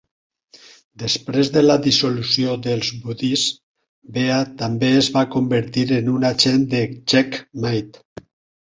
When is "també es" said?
4.65-5.13